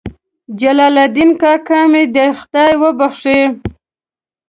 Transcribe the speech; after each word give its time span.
جلال 0.59 0.95
الدین 1.03 1.29
کاکا 1.41 1.81
مې 1.91 2.03
دې 2.13 2.25
خدای 2.39 2.71
وبخښي. 2.81 3.41